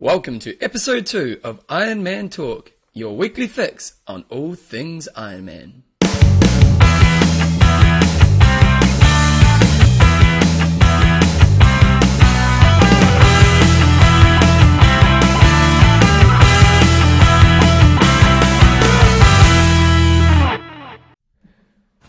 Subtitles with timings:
[0.00, 5.44] Welcome to episode 2 of Iron Man Talk, your weekly fix on all things Iron
[5.44, 5.84] Man.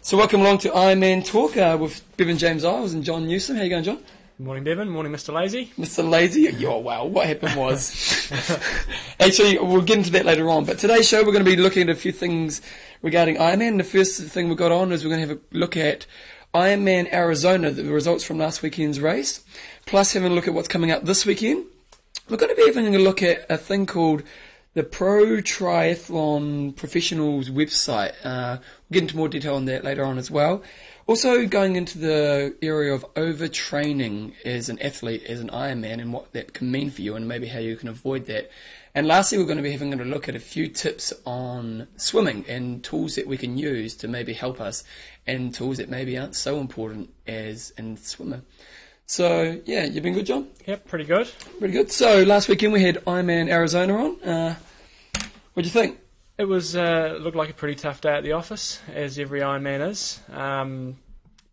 [0.02, 3.57] So welcome along to Iron Man Talk uh, with Bevan James Eyles and John Newsom.
[3.57, 3.99] How you going, John?
[4.38, 4.89] Morning, Devon.
[4.89, 5.33] Morning, Mr.
[5.33, 5.71] Lazy.
[5.77, 6.07] Mr.
[6.07, 6.41] Lazy.
[6.41, 7.07] you're well.
[7.07, 8.29] what happened was.
[9.20, 10.66] Actually, we'll get into that later on.
[10.66, 12.61] But today's show, we're going to be looking at a few things
[13.02, 13.77] regarding Ironman.
[13.77, 16.05] The first thing we got on is we're going to have a look at
[16.53, 19.41] Ironman Arizona, the results from last weekend's race,
[19.85, 21.63] plus having a look at what's coming up this weekend.
[22.27, 24.22] We're going to be having a look at a thing called
[24.73, 28.11] the Pro Triathlon Professionals website.
[28.22, 28.58] Uh,
[28.89, 30.61] we'll get into more detail on that later on as well.
[31.08, 36.34] Also, going into the area of overtraining as an athlete, as an Ironman, and what
[36.34, 38.50] that can mean for you, and maybe how you can avoid that.
[38.95, 42.44] And lastly, we're going to be having a look at a few tips on swimming
[42.47, 44.84] and tools that we can use to maybe help us,
[45.28, 48.42] and tools that maybe aren't so important as in swimmer.
[49.06, 50.47] So, yeah, you've been good, John?
[50.66, 51.30] Yep, pretty good.
[51.59, 51.92] Pretty good.
[51.92, 54.23] So, last weekend we had Ironman Arizona on.
[54.23, 54.56] Uh,
[55.53, 56.00] what do you think?
[56.38, 59.89] It was uh, looked like a pretty tough day at the office, as every Ironman
[59.89, 60.19] is.
[60.33, 60.97] Um,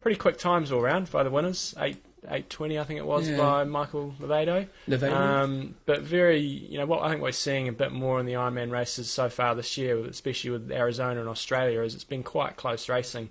[0.00, 1.74] pretty quick times all round by the winners.
[1.78, 3.36] Eight eight twenty, I think it was, Yeah.
[3.36, 4.68] by Michael Levedo.
[4.88, 5.12] Levedo?
[5.12, 8.34] Um, but very, you know, what I think we're seeing a bit more in the
[8.34, 12.56] Ironman races so far this year, especially with Arizona and Australia, is it's been quite
[12.56, 13.30] close racing.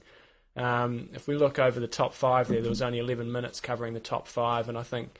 [0.57, 3.93] Um, if we look over the top five there, there was only 11 minutes covering
[3.93, 5.17] the top five, and I think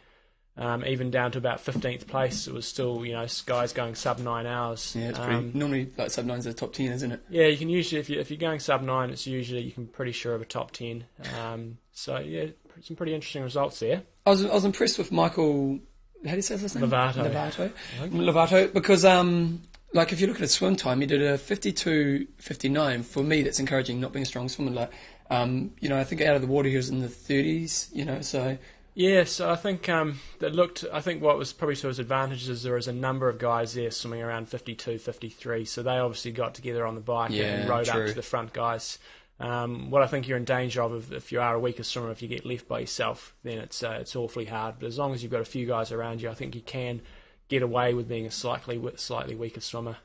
[0.57, 4.19] um, even down to about 15th place, it was still, you know, guys going sub
[4.19, 4.95] nine hours.
[4.97, 5.35] Yeah, it's pretty.
[5.35, 7.23] Um, normally, like sub nine's the top ten, isn't it?
[7.29, 9.87] yeah, you can usually if you if you're going sub nine, it's usually you can
[9.87, 11.05] pretty sure of a top ten.
[11.39, 12.47] Um, so yeah,
[12.83, 14.03] some pretty interesting results there.
[14.25, 15.79] I was I was impressed with Michael.
[16.23, 16.89] How do you say his name?
[16.89, 17.31] Lovato.
[17.31, 17.71] Lovato.
[18.09, 19.61] Lovato, because um,
[19.93, 23.03] like if you look at his swim time, he did a 52.59.
[23.03, 23.99] For me, that's encouraging.
[23.99, 24.91] Not being a strong swimmer, like
[25.29, 27.93] um, you know, I think out of the water he was in the 30s.
[27.95, 28.57] You know, so
[29.01, 30.85] Yeah, so I think um, that looked.
[30.93, 33.73] I think what was probably to his advantage is there was a number of guys
[33.73, 35.65] there swimming around 52, 53.
[35.65, 38.01] So they obviously got together on the bike Yeah, and rode true.
[38.03, 38.99] up to the front guys.
[39.39, 42.11] Um, what I think you're in danger of if, if you are a weaker swimmer,
[42.11, 44.75] if you get left by yourself, then it's uh, it's awfully hard.
[44.79, 47.01] But as long as you've got a few guys around you, I think you can
[47.49, 49.97] get away with being a slightly slightly weaker swimmer.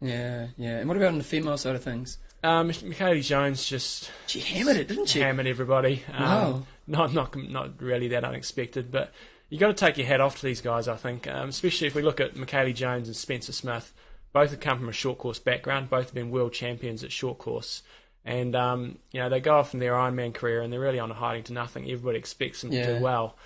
[0.00, 0.78] yeah, yeah.
[0.78, 2.18] And what about on the female side of things?
[2.44, 5.20] Um, Michellie Jones just She hammered it, didn't she?
[5.20, 6.02] hammered everybody.
[6.12, 6.62] Um, Wow.
[6.86, 9.12] Not not not really that unexpected, but
[9.48, 10.86] you got to take your hat off to these guys.
[10.88, 13.92] I think, um, especially if we look at Michellie Jones and Spencer Smith.
[14.32, 15.88] Both have come from a short course background.
[15.88, 17.82] Both have been world champions at short course,
[18.24, 21.10] and um, you know they go off in their Ironman career and they're really on
[21.10, 21.84] a hiding to nothing.
[21.84, 23.36] Everybody expects them to do well.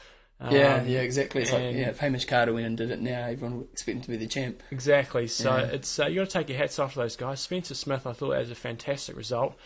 [0.41, 1.43] Um, yeah, yeah, exactly.
[1.43, 4.03] It's like yeah, if Hamish Carter went and did it now, everyone would expect him
[4.05, 4.63] to be the champ.
[4.71, 5.27] Exactly.
[5.27, 5.65] So Yeah.
[5.65, 7.41] it's uh, you got to take your hats off to those guys.
[7.41, 9.57] Spencer Smith, I thought, was a fantastic result.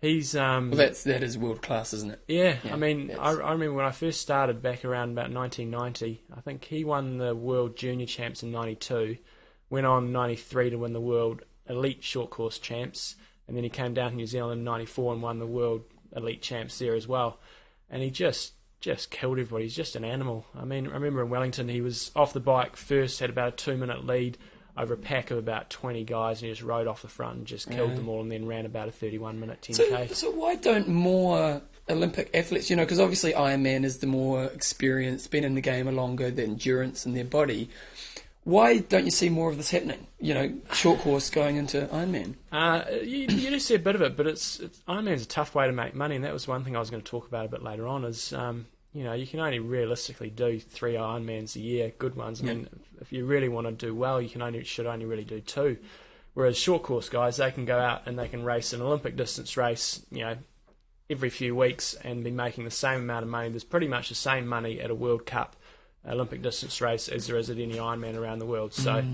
[0.00, 2.22] He's um, Well, that's that is world class, isn't it?
[2.28, 6.22] Yeah, Yeah, I mean, I, I remember when I first started back around about 1990.
[6.36, 9.16] I think he won the World Junior Champs in '92,
[9.70, 13.16] went on '93 to win the World Elite Short Course Champs,
[13.48, 15.82] and then he came down to New Zealand in '94 and won the World
[16.14, 17.38] Elite Champs there as well.
[17.88, 19.64] And he just just killed everybody.
[19.64, 20.44] He's just an animal.
[20.54, 23.56] I mean, I remember in Wellington he was off the bike first, had about a
[23.56, 24.36] two minute lead
[24.78, 27.46] over a pack of about 20 guys, and he just rode off the front and
[27.46, 27.96] just killed Yeah.
[27.96, 30.08] them all, and then ran about a 31 minute 10k.
[30.08, 34.44] So, so why don't more Olympic athletes, you know, because obviously Ironman is the more
[34.44, 37.70] experienced, been in the game a longer, the endurance in their body.
[38.44, 40.06] Why don't you see more of this happening?
[40.20, 42.34] You know, short course going into Ironman.
[42.52, 45.54] Uh, you, you do see a bit of it, but it's, it's Ironman's a tough
[45.56, 47.44] way to make money, and that was one thing I was going to talk about
[47.46, 48.04] a bit later on.
[48.04, 52.40] Is um, you know you can only realistically do three Ironmans a year, good ones.
[52.40, 52.54] I Yeah.
[52.54, 52.68] mean,
[53.00, 55.76] if you really want to do well, you can only should only really do two.
[56.34, 59.56] Whereas short course guys, they can go out and they can race an Olympic distance
[59.56, 60.36] race, you know,
[61.10, 63.48] every few weeks and be making the same amount of money.
[63.50, 65.56] There's pretty much the same money at a World Cup
[66.06, 68.72] Olympic distance race as there is at any Ironman around the world.
[68.74, 69.04] So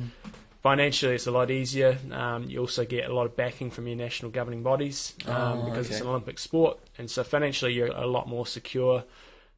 [0.62, 1.98] financially, it's a lot easier.
[2.10, 5.64] Um, you also get a lot of backing from your national governing bodies um, Oh,
[5.64, 9.04] because it's an Olympic sport, and so financially you're a lot more secure.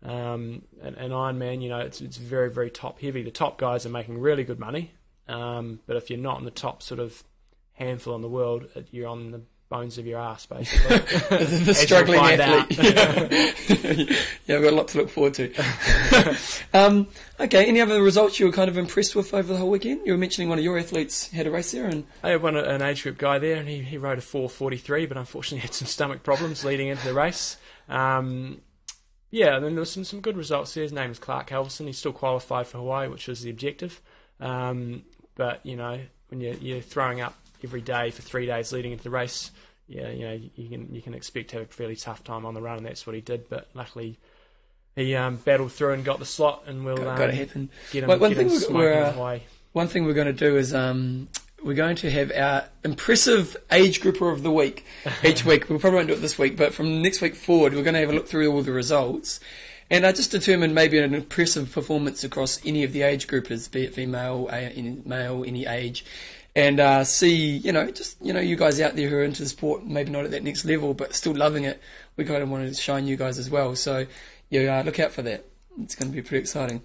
[0.05, 3.23] Um, and, and Ironman, you know, it's it's very very top heavy.
[3.23, 4.93] The top guys are making really good money,
[5.29, 7.25] um, but if you're not in the top sort of
[7.73, 9.41] handful in the world, you're on the
[9.71, 10.99] bones of your ass basically.
[11.37, 12.79] the you'll struggling athlete.
[12.79, 14.17] Yeah.
[14.47, 15.53] yeah, we've got a lot to look forward to.
[16.75, 17.09] um,
[17.41, 20.03] okay, any other results you were kind of impressed with over the whole weekend?
[20.07, 22.57] You were mentioning one of your athletes had a race there, and I had one
[22.57, 25.89] an age group guy there, and he, he rode a 4:43, but unfortunately had some
[25.89, 27.57] stomach problems leading into the race.
[27.89, 28.61] Um,
[29.35, 30.85] yeah, and then there was some, some good results there.
[30.85, 31.87] His name is Clark Halverson.
[31.87, 34.01] He's still qualified for Hawaii, which was the objective.
[34.41, 35.03] Um,
[35.35, 35.99] but you know,
[36.29, 37.35] when you're, you're throwing up
[37.65, 39.51] every day for three days leading into the race,
[39.89, 42.55] yeah, you know, you can you can expect to have a fairly tough time on
[42.55, 43.49] the run, and that's what he did.
[43.49, 44.19] But luckily,
[44.95, 47.71] he um, battled through and got the slot, and we'll Got, um, got to happen.
[47.91, 49.39] get him, Well, one get thing him we're- we're, uh.
[49.73, 51.27] One thing we're going to do is um,
[51.65, 54.85] we're going to have our impressive age grouper of the week
[55.25, 55.69] each week.
[55.69, 58.01] We probably won't do it this week, but from next week forward, we're going to
[58.01, 59.41] have a look through all the results.
[59.91, 63.85] And I just determined maybe an impressive performance across any of the age groupers, be
[63.85, 66.05] it female, any male, any age,
[66.57, 69.43] and uh, see, you know, just you know, you guys out there who are into
[69.43, 71.81] the sport, maybe not at that next level, but still loving it.
[72.17, 73.75] We kind of wanted to shine you guys as well.
[73.75, 74.07] So,
[74.51, 75.47] yeah, uh, look out for that.
[75.81, 76.83] It's going to be pretty exciting.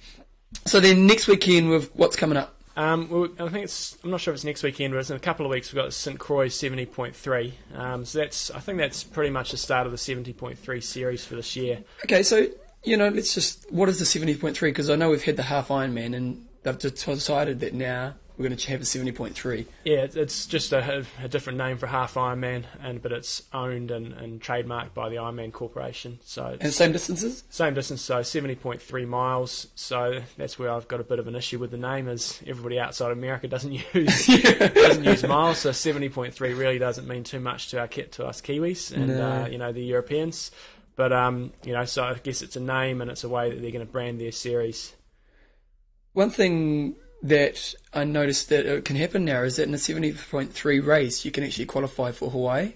[0.66, 2.58] So then next weekend, with what's coming up?
[2.80, 3.98] Um, I think it's.
[4.06, 5.74] I'm not sure if it's next weekend, but it's in a couple of weeks.
[5.74, 7.52] We've got St Croix 70.3.
[7.76, 8.50] Um, so that's.
[8.52, 11.84] I think that's pretty much the start of the 70.3 series for this year.
[12.06, 12.48] Okay, so
[12.86, 14.70] you know, let's just what is the seventy point three?
[14.70, 18.57] Because I know we've had the half Ironman, and they've decided that now we're going
[18.57, 19.68] to have a seventy point three.
[19.83, 24.13] Yeah, it's- just a, a different name for half Ironman, and but it's owned and,
[24.13, 26.19] and trademarked by the Ironman Corporation.
[26.24, 27.44] So And same distances.
[27.50, 29.68] same distance, so 70.3 miles.
[29.75, 32.80] So that's where I've got a bit of an issue with the name, as everybody
[32.80, 34.27] outside America doesn't use
[34.59, 35.57] doesn't use miles.
[35.57, 39.44] So 70.3 really doesn't mean too much to our kit to us Kiwis and No.
[39.44, 40.51] uh, you know the Europeans.
[40.95, 43.62] But um, you know, so I guess it's a name and it's a way that
[43.62, 44.94] they're going to brand their series.
[46.13, 50.13] One thing that I noticed that it can happen now is that in a seventy
[50.13, 52.74] point three race, you can actually qualify for Hawaii.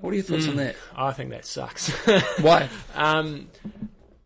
[0.00, 0.76] What are your thoughts on that?
[0.96, 1.90] I think that sucks.
[2.40, 2.68] Why?
[2.94, 3.48] Um,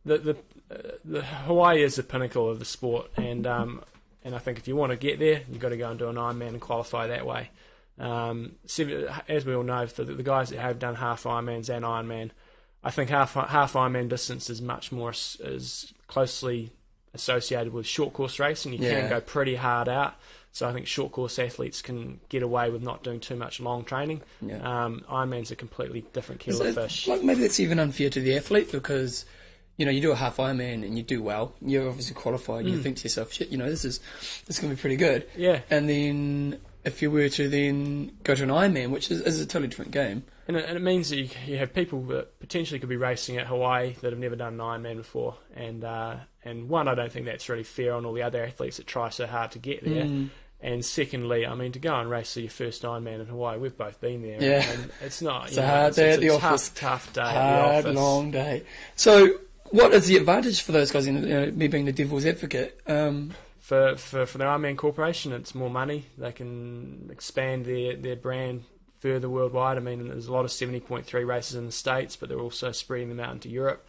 [0.05, 0.37] the the,
[0.71, 3.83] uh, the Hawaii is the pinnacle of the sport, and um,
[4.23, 6.09] and I think if you want to get there, you've got to go and do
[6.09, 7.51] an Ironman and qualify that way.
[7.99, 8.57] Um,
[9.29, 12.31] as we all know, for the, the guys that have done half Ironmans and Ironman,
[12.83, 16.71] I think half half Ironman distance is much more is closely
[17.15, 18.73] associated with short course racing.
[18.75, 19.01] You Yeah.
[19.01, 20.15] can go pretty hard out.
[20.53, 23.85] So I think short course athletes can get away with not doing too much long
[23.85, 24.21] training.
[24.41, 24.59] Yeah.
[24.85, 27.09] Um, Ironman's a completely different kettle of fish.
[27.09, 29.25] Like maybe that's even unfair to the athlete because
[29.77, 31.55] you know you do a half Ironman and you do well.
[31.61, 32.67] You're obviously qualified.
[32.67, 33.99] and you think to yourself, shit, you know this is
[34.47, 35.27] this is going to be pretty good.
[35.37, 35.61] Yeah.
[35.71, 39.47] And then if you were to then go to an Ironman, which is, is a
[39.47, 40.23] totally different game.
[40.47, 43.39] And it, and it means that you, you have people that potentially could be racing
[43.39, 47.11] at Hawaii that have never done an Ironman before, and uh, and one, I don't
[47.11, 49.85] think that's really fair on all the other athletes that try so hard to get
[49.85, 50.05] there.
[50.05, 50.31] Mm.
[50.61, 54.01] And secondly, I mean, to go and race your first Ironman in Hawaii, we've both
[54.01, 54.43] been there.
[54.43, 54.71] Yeah.
[54.71, 55.49] and it's not.
[55.49, 56.69] It's you a know, hard it's, day it's at the a office.
[56.71, 58.63] Tough, tough day Hard, long day.
[58.97, 59.41] So,
[59.71, 61.07] what is the advantage for those guys?
[61.07, 65.33] In you know, me being the devil's advocate, um, for, for for the Ironman Corporation,
[65.33, 66.07] it's more money.
[66.17, 68.65] They can expand their, their brand
[69.05, 69.77] further worldwide.
[69.77, 73.11] I mean, there's a lot of 70.3 races in the States, but they're also spreading
[73.11, 73.87] them out into Europe.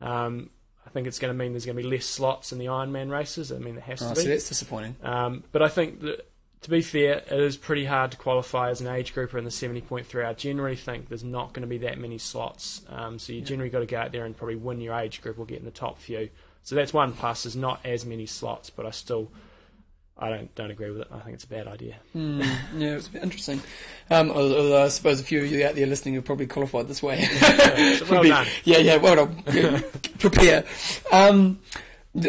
[0.00, 0.50] Um,
[0.84, 3.08] I think it's going to mean there's going to be less slots in the Ironman
[3.08, 3.52] races.
[3.52, 4.28] I mean, there has oh, to so be.
[4.28, 4.96] that's disappointing.
[5.04, 6.28] Um, but I think that,
[6.62, 9.50] to be fair, it is pretty hard to qualify as an age grouper in the
[9.50, 10.26] 70.3.
[10.26, 12.82] I generally think there's not going to be that many slots.
[12.88, 15.38] Um, so you generally got to go out there and probably win your age group
[15.38, 16.28] or get in the top few.
[16.64, 17.44] So that's one plus.
[17.44, 19.30] There's not as many slots, but I still,
[20.18, 21.08] I don't don't agree with it.
[21.12, 21.96] I think it's a bad idea.
[22.12, 22.40] Hmm,
[22.76, 23.60] yeah, it's a bit interesting.
[24.08, 27.02] Um, although I suppose a few of you out there listening have probably qualified this
[27.02, 27.28] way.
[27.98, 28.46] So well Be- done.
[28.64, 29.84] Yeah, yeah, well done.
[30.18, 30.64] Prepare.
[31.12, 31.60] Um,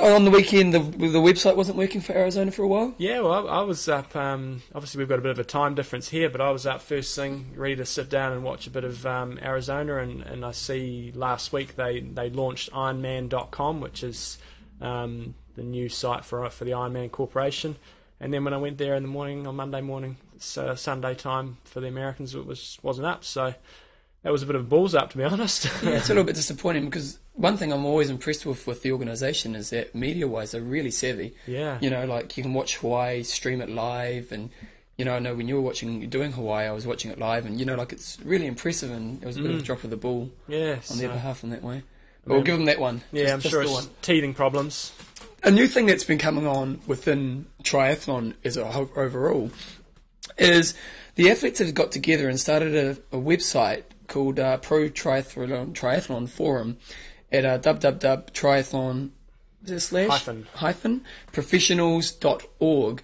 [0.02, 2.94] on the weekend, the, the website wasn't working for Arizona for a while.
[2.98, 4.14] Yeah, well, I, I was up.
[4.18, 6.82] Um, obviously, we've got a bit of a time difference here, but I was up
[6.82, 10.00] first thing, ready to sit down and watch a bit of um, Arizona.
[10.00, 14.38] And, and I see last week they, they launched Ironman.com, which is
[14.82, 17.76] um, the new site for for the Ironman Corporation.
[18.20, 20.18] And then when I went there in the morning on Monday morning,
[20.58, 23.24] uh, Sunday time for the Americans, it was wasn't up.
[23.26, 23.54] So
[24.24, 25.66] that was a bit of a balls up, to be honest.
[25.84, 28.92] Yeah, it's a little bit disappointing because one thing I'm always impressed with with the
[28.92, 31.36] organisation is that media-wise they're really savvy.
[31.46, 31.78] yeah.
[31.82, 34.50] You know, like you can watch Hawaii, stream it live, and
[34.98, 37.46] you know, I know when you were watching doing Hawaii, I was watching it live,
[37.46, 39.66] and you know, like it's really impressive, and it was a bit of a Mm.
[39.66, 40.80] drop of the ball Yeah.
[40.90, 41.78] on their so- behalf in that way.
[41.78, 41.84] I
[42.30, 43.04] But we'll give them that one.
[43.12, 44.92] yeah, Just- I'm just sure the it's teething problems.
[45.44, 49.52] A new thing that's been coming on within triathlon as a whole overall
[50.38, 50.74] is
[51.16, 56.28] the athletes have got together and started a, a website called uh, Pro Triathlon Triathlon
[56.28, 56.78] Forum
[57.32, 59.12] at uh, www.triathlon
[59.66, 60.48] is it slash Hyphen.
[60.56, 63.02] hyphen professionals.org.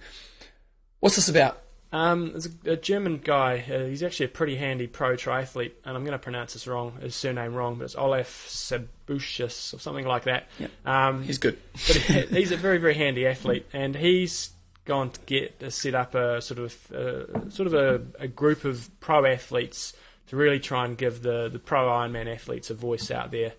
[1.00, 1.63] What's this about?
[1.94, 3.64] Um, there's a, a German guy.
[3.70, 6.98] Uh, he's actually a pretty handy pro triathlete, and I'm going to pronounce this wrong,
[7.00, 10.48] his surname wrong, but it's Olaf Sabushis or something like that.
[10.58, 10.70] Yep.
[10.84, 11.56] Um, He's good.
[11.72, 14.50] but he- he's a very very handy athlete, and he's
[14.84, 18.64] gone to get uh, set up a sort of uh, sort of a, a group
[18.64, 19.94] of pro athletes
[20.26, 23.52] to really try and give the the pro Ironman athletes a voice out there.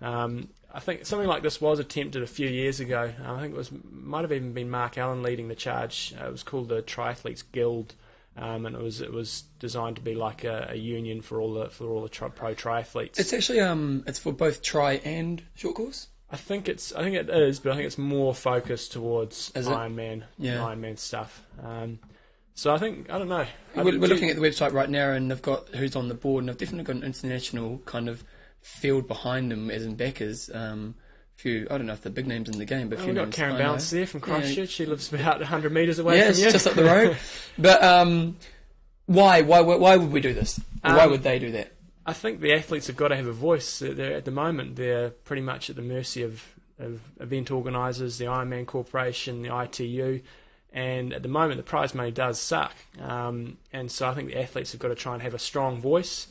[0.00, 3.12] Um, I think something like this was attempted a few years ago.
[3.24, 6.14] I think it was might have even been Mark Allen leading the charge.
[6.20, 7.94] Uh, it was called the Triathletes Guild,
[8.36, 11.52] um, and it was it was designed to be like a, a union for all
[11.54, 13.18] the for all the tri- pro triathletes.
[13.18, 16.08] It's actually um, it's for both tri and short course.
[16.30, 19.50] I think it's I think it is, but I think it's more focused towards?
[19.50, 20.58] Ironman, Yeah.
[20.60, 21.44] Ironman stuff.
[21.62, 21.98] Um,
[22.54, 23.44] so I think I don't know.
[23.76, 26.08] I We're, we're do- looking at the website right now, and they've got who's on
[26.08, 28.24] the board, and they've definitely got an international kind of
[28.62, 30.50] field behind them, as in backers.
[30.54, 30.94] Um,
[31.34, 33.16] few, I don't know if they're big names in the game, but Oh, few we've
[33.24, 33.76] got Karen know.
[33.76, 34.24] There from Yeah.
[34.40, 34.70] Christchurch.
[34.70, 36.50] She lives about 100 metres away yeah, from you.
[36.52, 37.16] just up the road.
[37.58, 38.36] But um,
[39.06, 40.58] why, why, why would we do this?
[40.84, 41.72] Or why Um, would they do that?
[42.06, 43.78] I think the athletes have got to have a voice.
[43.78, 46.42] They're, they're- at the moment, they're pretty much at the mercy of,
[46.78, 50.20] of event organisers, the Ironman Corporation, the ITU,
[50.72, 52.72] and at the moment, the prize money does suck.
[53.00, 55.80] Um, and so I think the athletes have got to try and have a strong
[55.80, 56.26] voice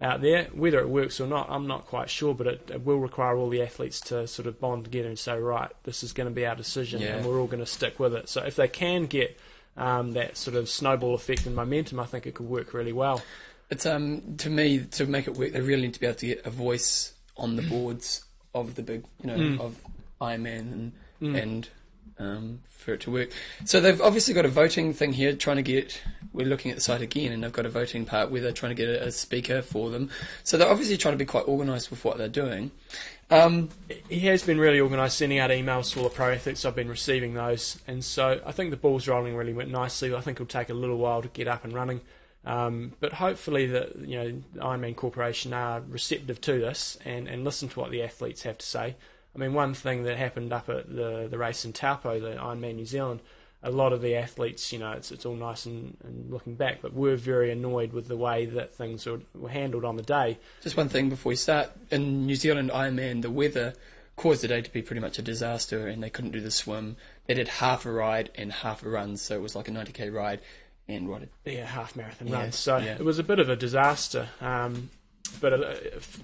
[0.00, 0.44] out there.
[0.52, 3.48] Whether it works or not, I'm not quite sure, but it, it will require all
[3.48, 6.44] the athletes to sort of bond together and say, right, this is going to be
[6.46, 7.16] our decision, Yeah.
[7.16, 8.28] and we're all going to stick with it.
[8.28, 9.38] So if they can get
[9.76, 13.22] um, that sort of snowball effect and momentum, I think it could work really well.
[13.70, 16.26] It's um to me to make it work, they really need to be able to
[16.26, 18.24] get a voice on the boards
[18.54, 19.60] of the big, you know, Mm.
[19.60, 19.76] of
[20.20, 21.42] Ironman and Mm.
[21.42, 21.68] and
[22.18, 23.30] um, for it to work.
[23.64, 26.00] So they've obviously got a voting thing here, trying to get.
[26.32, 28.74] We're looking at the site again, and they've got a voting part where they're trying
[28.74, 30.10] to get a, a speaker for them.
[30.42, 32.70] So they're obviously trying to be quite organised with what they're doing.
[33.30, 33.70] Um,
[34.08, 36.64] he has been really organised, sending out emails to all the pro athletes.
[36.64, 40.14] I've been receiving those, and so I think the ball's rolling really nicely.
[40.14, 42.00] I think it'll take a little while to get up and running,
[42.44, 47.68] um, but hopefully the you know Ironman Corporation are receptive to this and, and listen
[47.70, 48.96] to what the athletes have to say.
[49.34, 52.76] I mean, one thing that happened up at the the race in Taupo, the Ironman
[52.76, 53.20] New Zealand,
[53.62, 56.82] a lot of the athletes, you know, it's it's all nice and, and looking back,
[56.82, 60.38] but were very annoyed with the way that things were, were handled on the day.
[60.62, 61.70] Just one thing before we start.
[61.90, 63.74] In New Zealand Ironman, the weather
[64.16, 66.96] caused the day to be pretty much a disaster, and they couldn't do the swim.
[67.26, 70.12] They did half a ride and half a run, so it was like a 90k
[70.12, 70.40] ride.
[70.86, 71.22] And what?
[71.46, 72.52] yeah, half marathon Yeah, run.
[72.52, 72.94] So yeah.
[72.94, 74.28] it was a bit of a disaster.
[74.42, 74.90] Um,
[75.40, 75.74] but uh,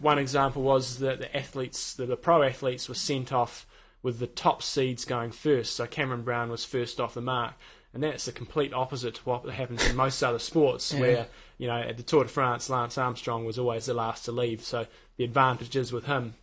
[0.01, 3.67] one example was that the athletes, the, the pro athletes, were sent off
[4.03, 5.77] with the top seeds going first.
[5.77, 7.55] So Cameron Brown was first off the mark,
[7.93, 11.01] and that's the complete opposite to what happens in most other sports, Yeah.
[11.01, 11.27] where
[11.59, 14.63] you know at the Tour de France, Lance Armstrong was always the last to leave.
[14.63, 14.87] So
[15.17, 16.35] the advantage is with him.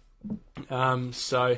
[0.70, 1.58] Um, so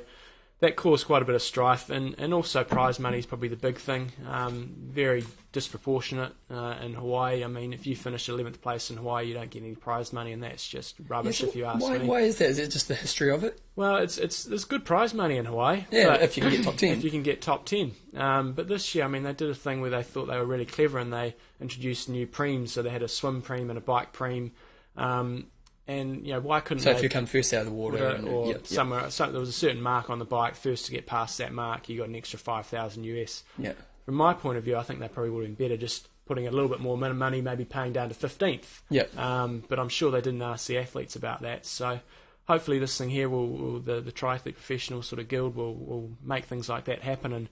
[0.61, 3.55] that caused quite a bit of strife, and, and also prize money is probably the
[3.55, 4.11] big thing.
[4.27, 5.23] Um, very
[5.53, 7.45] disproportionate uh, in Hawaii.
[7.45, 10.33] I mean, if you finish 11th place in Hawaii, you don't get any prize money,
[10.33, 12.05] and that's just rubbish if you ask why, me.
[12.05, 12.49] why is that?
[12.49, 13.61] Is it just the history of it?
[13.77, 15.85] Well, it's it's there's good prize money in Hawaii.
[15.91, 16.89] Yeah, if you can get top 10.
[16.97, 17.93] if you can get top ten.
[18.15, 20.45] Um, but this year, I mean, they did a thing where they thought they were
[20.45, 22.69] really clever and they introduced new preems.
[22.69, 24.51] So they had a swim preem and a bike preem.
[24.97, 25.47] Um,
[25.89, 28.09] and you know, why couldn't So if you come first out of the water, or,
[28.11, 30.55] and, or yep, yep, somewhere, some, there was a certain mark on the bike.
[30.55, 33.43] First to get past that mark, you got an extra five thousand US.
[33.57, 33.75] yep.
[34.05, 36.47] From my point of view, I think they probably would have been better just putting
[36.47, 38.83] a little bit more money, maybe paying down to fifteenth.
[38.91, 39.17] Yep.
[39.17, 41.65] Um, but I'm sure they didn't ask the athletes about that.
[41.65, 41.99] So
[42.47, 46.11] hopefully this thing here will, will the the triathlete professional sort of guild will will
[46.23, 47.49] make things like that happen and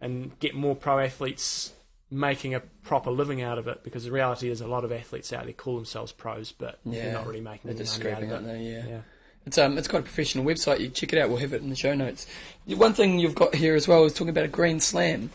[0.00, 1.72] and get more pro athletes
[2.14, 5.32] making a proper living out of it because the reality is a lot of athletes
[5.32, 8.14] out there call themselves pros but Yeah, they're not really making They're any just money
[8.14, 8.44] out of it.
[8.46, 8.84] there, yeah.
[8.88, 9.00] Yeah.
[9.46, 10.80] It's um, it's quite a professional website.
[10.80, 11.28] You check it out.
[11.28, 12.26] We'll have it in the show notes.
[12.66, 15.28] One thing you've got here as well is talking about a green slam.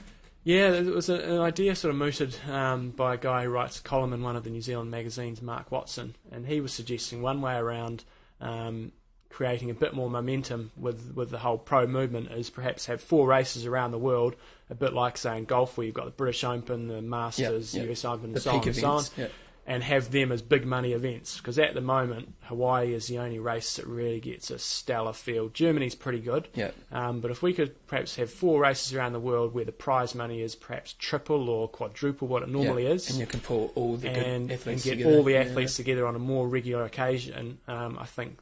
[0.43, 3.79] Yeah, it was a, an idea sort of mooted um, by a guy who writes
[3.79, 7.21] a column in one of the New Zealand magazines, Mark Watson, and he was suggesting
[7.21, 8.03] one way around
[8.41, 8.93] um,
[9.29, 13.27] creating a bit more momentum with with the whole pro movement is perhaps have four
[13.27, 14.35] races around the world,
[14.69, 17.83] a bit like saying golf, where you've got the British Open, the Masters, yeah.
[17.83, 19.03] US Open, The and so on and so on.
[19.17, 19.27] Yeah.
[19.67, 21.37] and have them as big money events.
[21.37, 25.53] Because at the moment, Hawaii is the only race that really gets a stellar field.
[25.53, 26.47] Germany's pretty good.
[26.55, 26.71] Yeah.
[26.91, 30.15] Um, but if we could perhaps have four races around the world where the prize
[30.15, 32.93] money is perhaps triple or quadruple what it normally Yeah.
[32.93, 35.15] is, And you can pull all the and, good and get together.
[35.17, 35.41] all the Yeah.
[35.41, 38.39] athletes together on a more regular occasion, um, I think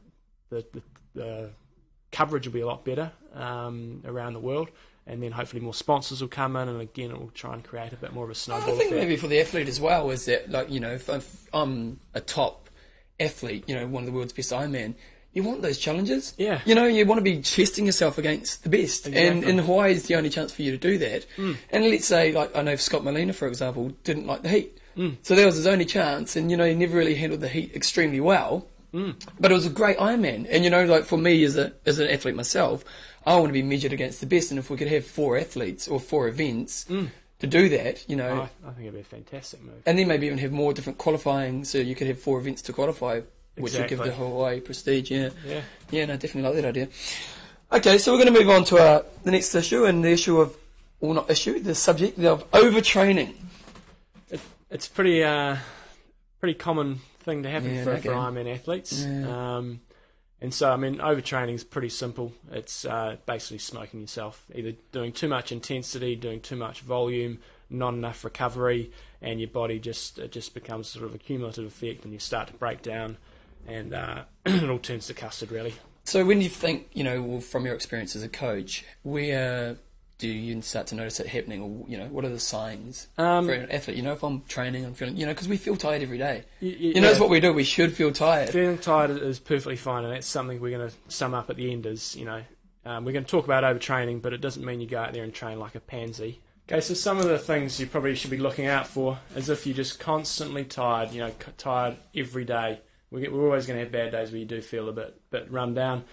[0.50, 0.82] the, the,
[1.14, 1.50] the
[2.12, 4.70] coverage will be a lot better um, around the world.
[5.06, 7.94] And then hopefully more sponsors will come in, and again, it will try and create
[7.94, 8.94] a bit more of a snowball I think effect.
[9.00, 12.20] maybe for the athlete as well is that like you know if, if I'm a
[12.20, 12.68] top
[13.18, 14.94] athlete, you know one of the world's best Ironman,
[15.32, 16.34] you want those challenges.
[16.36, 16.60] Yeah.
[16.66, 19.50] You know you want to be testing yourself against the best, and Exactly.
[19.50, 21.24] in Hawaii is the only chance for you to do that.
[21.38, 24.78] And let's say like I know Scott Molina for example didn't like the heat,
[25.22, 27.74] so that was his only chance, and you know he never really handled the heat
[27.74, 28.66] extremely well.
[28.92, 31.98] But it was a great Ironman, and you know, like for me as a as
[31.98, 32.84] an athlete myself,
[33.26, 34.50] I want to be measured against the best.
[34.50, 38.48] And if we could have four athletes or four events to do that, you know,
[38.64, 39.82] I, I think it'd be a fantastic move.
[39.86, 42.72] and then maybe even have more different qualifying, so you could have four events to
[42.72, 43.20] qualify,
[43.56, 45.10] which would give the Hawaii prestige.
[45.10, 45.60] Yeah, Yeah.
[45.90, 46.88] yeah, no, definitely like that idea.
[47.70, 50.40] Okay, so we're going to move on to our, the next issue, and the issue
[50.40, 50.56] of,
[51.00, 53.34] or not issue, the subject of overtraining.
[54.30, 54.40] It,
[54.70, 55.56] it's pretty uh,
[56.40, 58.08] pretty common thing to happen Yeah, for, for.
[58.08, 59.04] Ironman athletes.
[59.04, 59.56] Yeah.
[59.56, 59.80] Um,
[60.40, 62.32] and so, I mean, overtraining is pretty simple.
[62.52, 67.38] It's uh, basically smoking yourself, either doing too much intensity, doing too much volume,
[67.70, 72.04] not enough recovery, and your body just it just becomes sort of a cumulative effect,
[72.04, 73.16] and you start to break down,
[73.66, 75.74] and uh, it all turns to custard, really.
[76.04, 79.76] So when you think, you know, well, from your experience as a coach, where
[80.18, 83.46] do you start to notice it happening, or you know, what are the signs Um,
[83.46, 83.96] for an athlete?
[83.96, 86.44] You know, if I'm training, I'm feeling, you know, because we feel tired every day.
[86.60, 87.52] y- y- You know, that's what we do.
[87.52, 88.50] We should feel tired.
[88.50, 91.70] Feeling tired is perfectly fine, and that's something we're going to sum up at the
[91.72, 91.86] end.
[91.86, 92.42] Is you know,
[92.84, 95.22] um, we're going to talk about overtraining, but it doesn't mean you go out there
[95.24, 96.40] and train like a pansy.
[96.70, 99.66] Okay, so some of the things you probably should be looking out for is if
[99.66, 102.80] you're just constantly tired, you know, tired every day.
[103.10, 105.18] We get, we're always going to have bad days where you do feel a bit
[105.30, 106.04] bit run down.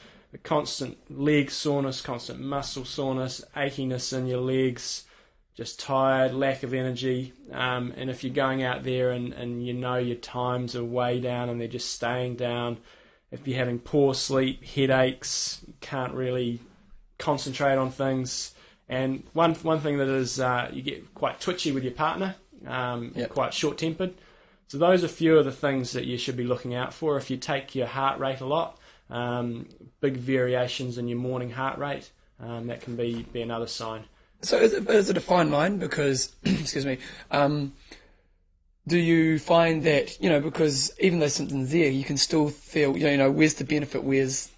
[0.44, 5.04] Constant leg soreness, constant muscle soreness, achiness in your legs,
[5.56, 7.34] just tired, lack of energy.
[7.52, 11.20] Um, and if you're going out there and, and you know your times are way
[11.20, 12.78] down and they're just staying down,
[13.32, 16.60] if you're having poor sleep, headaches, you can't really
[17.18, 18.54] concentrate on things.
[18.88, 22.36] And one one thing that is uh, you get quite twitchy with your partner,
[22.68, 23.30] um, Yep.
[23.30, 24.14] quite short tempered.
[24.68, 27.18] So those are a few of the things that you should be looking out for.
[27.18, 29.68] If you take your heart rate a lot, um,
[30.06, 34.04] big variations in your morning heart rate, um, that can be, be another sign.
[34.42, 35.80] So is it, is it a fine line?
[35.80, 37.00] Because, excuse me,
[37.32, 37.74] um,
[38.88, 42.96] do you find that, you know, because even though something's there, you can still feel,
[42.96, 44.52] you know, where's the benefit, where's,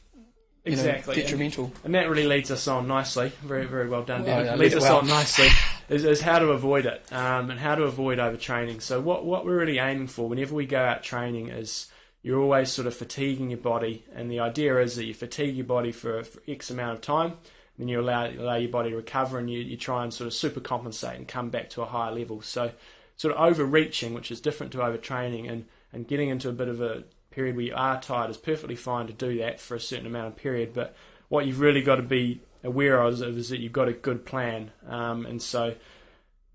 [0.66, 1.16] you know, Exactly.
[1.16, 1.72] detrimental?
[1.86, 3.32] And that really leads us on nicely.
[3.42, 4.98] Very, very well done, Oh, yeah, leads lead us well.
[4.98, 5.48] on nicely
[5.88, 8.82] is, is how to avoid it um, and how to avoid overtraining.
[8.82, 11.88] So what what we're really aiming for whenever we go out training is
[12.22, 15.66] you're always sort of fatiguing your body, and the idea is that you fatigue your
[15.66, 17.34] body for, for X amount of time,
[17.78, 20.34] then you allow allow your body to recover, and you, you try and sort of
[20.34, 22.42] super compensate and come back to a higher level.
[22.42, 22.72] So
[23.16, 26.82] sort of overreaching, which is different to overtraining, and and getting into a bit of
[26.82, 30.08] a period where you are tired is perfectly fine to do that for a certain
[30.08, 30.96] amount of period, but
[31.30, 34.26] what you've really got to be aware of is, is that you've got a good
[34.26, 35.76] plan, um, and so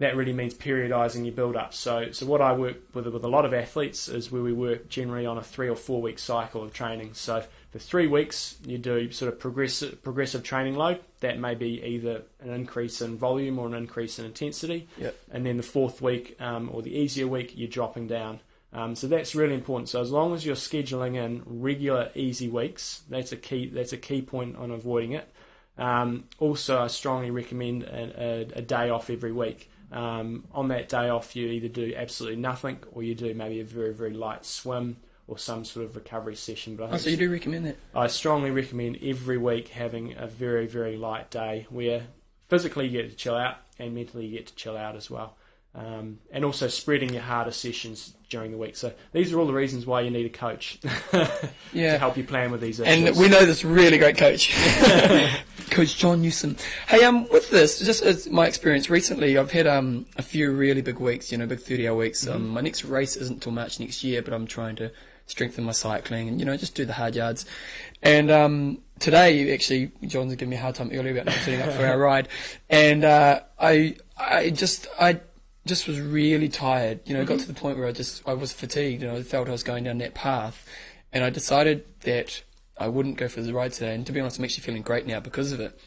[0.02, 1.72] that really means periodising your build up.
[1.74, 4.88] So, so what I work with with a lot of athletes is where we work
[4.88, 7.14] generally on a three or four week cycle of training.
[7.14, 11.00] So for three weeks, you do sort of progressive progressive training load.
[11.20, 14.88] That may be either an increase in volume or an increase in intensity.
[14.98, 15.16] Yep.
[15.30, 18.40] And then the fourth week um, or the easier week, you're dropping down.
[18.74, 19.88] Um, so that's really important.
[19.88, 23.68] So as long as you're scheduling in regular easy weeks, that's a key.
[23.68, 25.28] That's a key point on avoiding it.
[25.78, 28.22] Um, also, I strongly recommend a,
[28.56, 29.70] a, a day off every week.
[29.92, 33.64] Um, on that day off, you either do absolutely nothing or you do maybe a
[33.64, 34.96] very very light swim
[35.28, 36.76] or some sort of recovery session.
[36.76, 37.76] But I Oh, so you do recommend that?
[37.94, 42.02] I strongly recommend every week having a very, very light day where
[42.48, 45.36] physically you get to chill out and mentally you get to chill out as well.
[45.74, 48.76] Um, and also spreading your harder sessions during the week.
[48.76, 50.78] So these are all the reasons why you need a coach
[51.12, 53.08] to help you plan with these issues.
[53.08, 54.52] And we know this really great coach,
[55.72, 56.56] Coach John Newsom.
[56.86, 60.82] Hey, um, with this, just as my experience recently, I've had um a few really
[60.82, 61.32] big weeks.
[61.32, 62.26] You know, big thirty-hour weeks.
[62.28, 64.92] Um, my next race isn't till March next year, but I'm trying to
[65.24, 67.46] strengthen my cycling and you know just do the hard yards.
[68.02, 71.72] And um, today, actually, John's giving me a hard time earlier about not turning up
[71.72, 72.28] for our ride,
[72.68, 75.20] and uh, I I just I
[75.64, 77.00] just was really tired.
[77.06, 79.48] You know, got to the point where I just I was fatigued and I felt
[79.48, 80.68] I was going down that path,
[81.14, 82.42] and I decided that
[82.82, 83.94] I wouldn't go for the ride today.
[83.94, 85.78] And to be honest, I'm actually feeling great now because of it.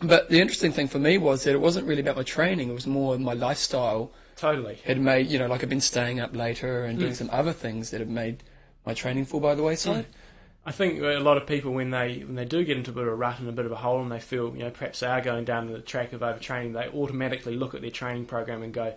[0.00, 2.74] But the interesting thing for me was that it wasn't really about my training; it
[2.74, 4.78] was more my lifestyle totally.
[4.84, 5.28] had made.
[5.28, 7.00] You know, like I've been staying up later and Mm.
[7.00, 8.42] doing some other things that have made
[8.84, 10.06] my training fall by the wayside.
[10.68, 13.04] I think a lot of people when they when they do get into a bit
[13.04, 14.98] of a rut and a bit of a hole and they feel you know perhaps
[15.00, 18.62] they are going down the track of overtraining, they automatically look at their training program
[18.64, 18.94] and go,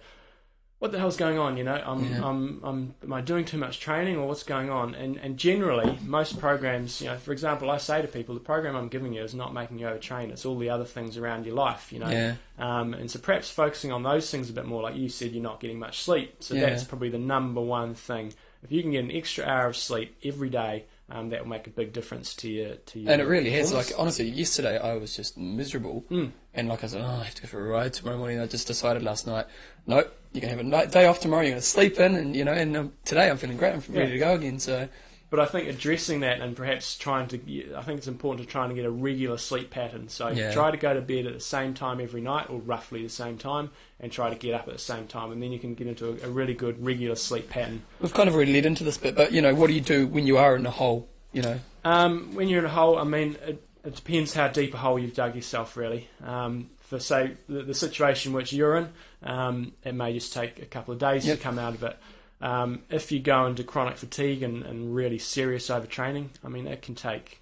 [0.79, 2.25] "What the hell's going on?" You know, I'm Yeah.
[2.25, 4.95] I'm, I'm am I doing too much training or what's going on?
[4.95, 8.75] And and generally most programs, you know, for example, I say to people, the program
[8.75, 11.55] I'm giving you is not making you overtrain; it's all the other things around your
[11.55, 11.91] life.
[11.91, 12.35] You know, Yeah.
[12.57, 15.43] um, and so perhaps focusing on those things a bit more, like you said, you're
[15.43, 16.37] not getting much sleep.
[16.41, 16.69] So Yeah.
[16.69, 18.33] that's probably the number one thing.
[18.63, 21.67] If you can get an extra hour of sleep every day, um, that will make
[21.67, 23.11] a big difference to your to your.
[23.11, 23.73] And it really has.
[23.73, 26.31] Like honestly, yesterday I was just miserable, Mm.
[26.53, 28.39] and like I said, oh, I have to go for a ride tomorrow morning.
[28.39, 29.45] I just decided last night,
[29.87, 31.41] nope, you're gonna have a night, day off tomorrow.
[31.43, 33.73] You're gonna sleep in, and you know, and um, today I'm feeling great.
[33.73, 34.59] I'm ready to go again.
[34.59, 34.87] So
[35.29, 37.37] But I think addressing that and perhaps trying to,
[37.75, 40.09] I think it's important to try and get a regular sleep pattern.
[40.09, 40.51] So Yeah.
[40.53, 43.37] try to go to bed at the same time every night, or roughly the same
[43.37, 45.87] time, and try to get up at the same time, and then you can get
[45.87, 47.83] into a, a really good regular sleep pattern.
[48.01, 50.07] we've kind of already led into this bit, but you know, what do you do
[50.07, 51.07] when you are in a hole?
[51.31, 54.73] You know, Um, when you're in a hole, I mean, it, it depends how deep
[54.73, 56.09] a hole you've dug yourself, really.
[56.23, 58.89] Um, for say the, the, situation which you're in,
[59.21, 61.37] um, it may just take a couple of days yep.
[61.37, 61.95] to come out of it.
[62.41, 66.81] Um, if you go into chronic fatigue and, and really serious overtraining, I mean, it
[66.81, 67.41] can take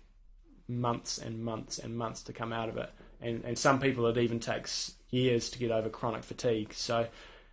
[0.67, 2.89] months and months and months to come out of it.
[3.21, 6.73] And, and some people it even takes years to get over chronic fatigue.
[6.73, 7.07] So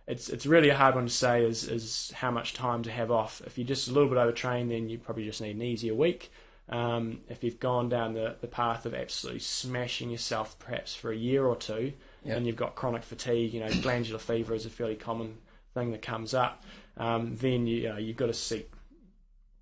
[0.07, 3.11] it's it's really a hard one to say is is how much time to have
[3.11, 3.41] off.
[3.45, 6.31] If you're just a little bit overtrained, then you probably just need an easier week.
[6.67, 11.15] Um, if you've gone down the, the path of absolutely smashing yourself, perhaps for a
[11.15, 12.37] year or two, yep.
[12.37, 15.37] and you've got chronic fatigue, you know, glandular fever is a fairly common
[15.75, 16.63] thing that comes up.
[16.97, 18.71] Um, then you, know you've got to seek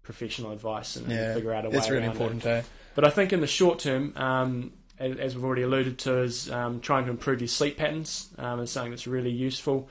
[0.03, 1.77] professional advice and, yeah, figure out a way.
[1.77, 2.65] It's really important, it.
[2.95, 6.51] But I think in the short term, um, as, as, we've already alluded to, is
[6.51, 9.89] um, trying to improve your sleep patterns um, is something that's really useful,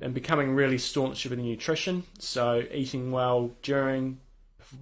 [0.00, 2.04] and becoming really staunch with your nutrition.
[2.18, 4.20] So eating well during,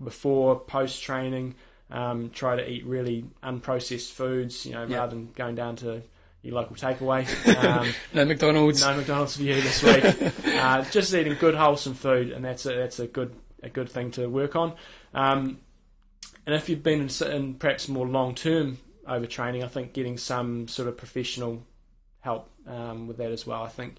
[0.02, 1.54] before, post training.
[1.90, 6.02] Um, try to eat really unprocessed foods, you know, rather than going down to
[6.42, 7.26] your local takeaway.
[7.58, 8.82] Um, no McDonald's.
[8.82, 10.04] No McDonald's for you this week.
[10.46, 14.10] uh, just eating good, wholesome food, and that's a, that's a good a good thing
[14.12, 14.74] to work on.
[15.12, 15.58] Um,
[16.46, 20.68] and if you've been in, in perhaps more long term overtraining, I think getting some
[20.68, 21.64] sort of professional
[22.20, 23.62] help um, with that as well.
[23.62, 23.96] I think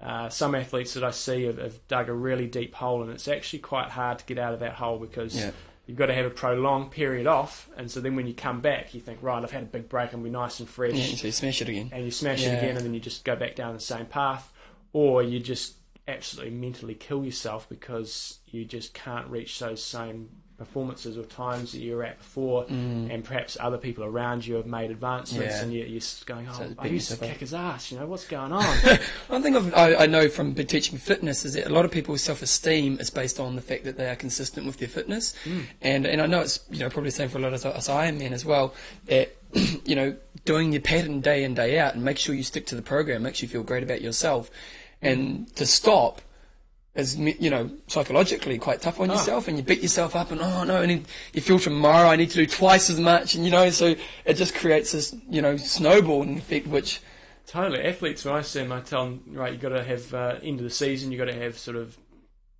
[0.00, 3.28] uh, some athletes that I see have, have, dug a really deep hole, and it's
[3.28, 5.50] actually quite hard to get out of that hole because yeah.
[5.90, 7.68] You've got to have a prolonged period off.
[7.76, 10.12] And so then when you come back, you think, right, I've had a big break,
[10.12, 10.92] I'm be nice and fresh.
[10.92, 11.90] Yeah, so you smash it again.
[11.92, 12.52] And you smash yeah.
[12.52, 14.52] it again, and then you just go back down the same path.
[14.92, 15.74] Or you just
[16.06, 20.28] absolutely mentally kill yourself because you just can't reach those same
[20.60, 23.10] performances or times that you were at before, mm.
[23.10, 25.62] and perhaps other people around you have made advancements, yeah.
[25.62, 28.26] and you're, you're going, "Oh, so I used to kick his ass." You know what's
[28.26, 28.62] going on?
[29.28, 33.00] One thing I, I know from teaching fitness is that a lot of people's self-esteem
[33.00, 35.64] is based on the fact that they are consistent with their fitness, mm.
[35.80, 37.88] and and I know it's you know probably the same for a lot of us
[37.88, 38.74] Ironmen as well.
[39.06, 39.34] That
[39.86, 42.74] you know doing your pattern day in day out and make sure you stick to
[42.74, 44.50] the program makes you feel great about yourself,
[45.00, 45.54] and mm.
[45.54, 46.20] to stop
[47.00, 49.14] is you know psychologically quite tough on oh.
[49.14, 52.30] yourself, and you beat yourself up, and oh no, and you feel tomorrow I need
[52.30, 55.56] to do twice as much, and you know, so it just creates this you know
[55.56, 57.00] snowballing effect, which
[57.46, 57.82] totally.
[57.82, 60.60] Athletes when I see them, I tell them right, you got to have uh, end
[60.60, 61.98] of the season, you got to have sort of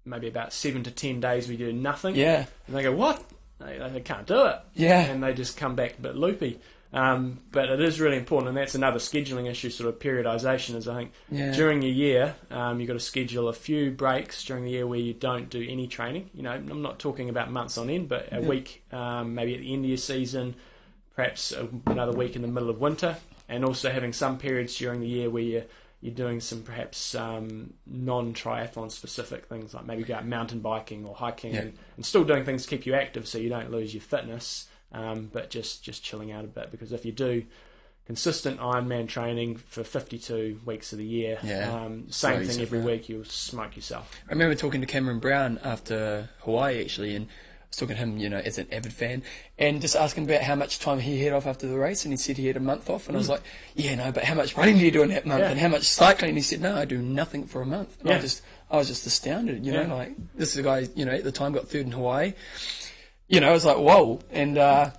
[0.05, 3.25] maybe about seven to ten days where you do nothing, yeah, and they go what?
[3.61, 6.59] They, they can't do it, yeah, and they just come back a bit loopy.
[6.93, 10.75] Um, but it is really important, and that's another scheduling issue, sort of periodisation.
[10.75, 11.53] Is I think yeah.
[11.53, 14.99] during a year, um, you've got to schedule a few breaks during the year where
[14.99, 16.31] you don't do any training.
[16.35, 18.49] You know, I'm not talking about months on end, but a yeah.
[18.49, 20.57] week, um, maybe at the end of your season,
[21.15, 21.55] perhaps
[21.87, 23.17] another week in the middle of winter,
[23.49, 25.65] and also having some periods during the year where you're
[26.01, 31.15] you're doing some perhaps um, non-triathlon specific things like maybe go out mountain biking or
[31.15, 31.61] hiking yeah.
[31.61, 34.67] and, and, still doing things to keep you active so you don't lose your fitness
[34.93, 37.45] um, but just just chilling out a bit because if you do
[38.07, 41.73] consistent Ironman training for 52 weeks of the year, yeah.
[41.73, 44.11] um, same thing every week, you'll smoke yourself.
[44.29, 48.19] I remember talking to Cameron Brown after Hawaii actually, and I was talking to him,
[48.19, 49.23] you know, as an avid fan,
[49.59, 52.17] and just asking about how much time he had off after the race, and he
[52.17, 53.19] said he had a month off, and mm.
[53.19, 53.31] I was mm.
[53.31, 53.43] like,
[53.77, 55.51] yeah, no, but how much running do you do in that month, yeah.
[55.51, 56.31] and how much cycling?
[56.31, 57.97] And he said, no, I do nothing for a month.
[58.01, 58.17] And yeah.
[58.17, 61.13] I just, I was just astounded, you know, like this is a guy, you know,
[61.13, 62.33] at the time got third in Hawaii
[63.31, 64.21] you know, I was like, whoa.
[64.31, 64.91] And, uh,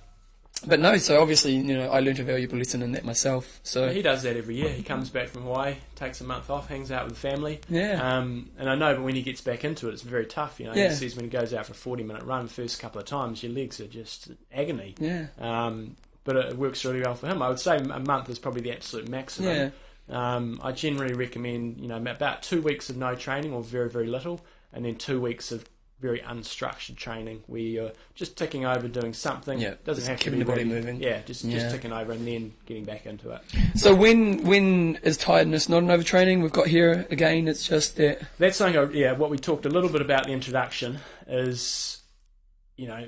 [0.66, 3.60] but no, so obviously, you know, I learned a valuable lesson in that myself.
[3.62, 4.70] So he does that every year.
[4.70, 7.60] He comes back from Hawaii, takes a month off, hangs out with the family.
[7.68, 8.00] Yeah.
[8.00, 10.60] Um, and I know, but when he gets back into it, it's very tough.
[10.60, 10.88] You know, yeah.
[10.88, 13.42] he says when he goes out for a forty-minute run, the first couple of times,
[13.42, 14.94] your legs are just agony.
[14.98, 15.26] Yeah.
[15.38, 17.42] Um, but it works really well for him.
[17.42, 19.56] I would say a month is probably the absolute maximum.
[19.56, 19.70] Yeah.
[20.08, 24.06] Um, I generally recommend, you know, about two weeks of no training or very, very
[24.06, 24.40] little,
[24.72, 25.64] and then two weeks of
[26.02, 29.60] very unstructured training where you're just ticking over, doing something.
[29.60, 31.00] Yeah, doesn't have to be the body moving.
[31.00, 31.60] Yeah, just yeah.
[31.60, 33.40] just ticking over and then getting back into it.
[33.76, 36.42] So when when is tiredness not an overtraining?
[36.42, 37.46] We've got here again.
[37.46, 38.22] It's just that.
[38.38, 38.76] That's something.
[38.76, 42.02] I, yeah, what we talked a little bit about in the introduction is,
[42.76, 43.06] you know,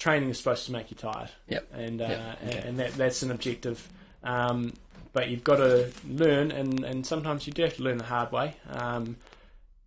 [0.00, 1.30] training is supposed to make you tired.
[1.48, 1.68] Yep.
[1.72, 2.38] And uh, yep.
[2.42, 3.88] and, and that that's an objective.
[4.24, 4.72] Um,
[5.12, 8.32] but you've got to learn, and, and sometimes you do have to learn the hard
[8.32, 8.56] way.
[8.68, 9.16] Um,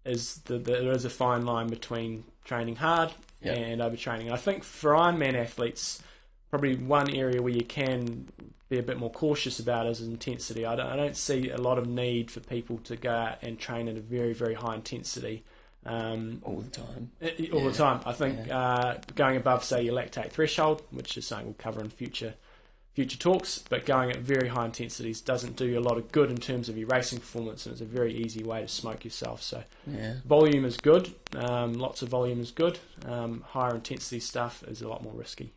[0.06, 3.58] is the, the, there is a fine line between training hard yep.
[3.58, 4.32] and overtraining.
[4.32, 6.02] I think for Ironman athletes,
[6.50, 8.28] probably one area where you can
[8.70, 10.66] be a bit more cautious about is intensity.
[10.66, 13.60] I don't, I don't see a lot of need for people to go out and
[13.60, 15.44] train at a very, very high intensity.
[15.86, 17.12] Um, all the time.
[17.22, 17.64] All yeah.
[17.70, 18.02] the time.
[18.06, 18.60] I think yeah.
[18.60, 22.34] uh, going above, say, your lactate threshold, which is something we'll cover in future
[22.98, 26.32] future talks, but going at very high intensities doesn't do you a lot of good
[26.32, 29.40] in terms of your racing performance, and it's a very easy way to smoke yourself.
[29.44, 30.16] So, yeah.
[30.26, 32.80] volume is good, um, lots of volume is good.
[33.06, 35.54] Um, higher intensity stuff is a lot more risky.